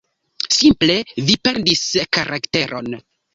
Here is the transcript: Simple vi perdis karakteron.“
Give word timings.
Simple 0.53 0.95
vi 1.27 1.35
perdis 1.49 1.85
karakteron.“ 2.19 2.99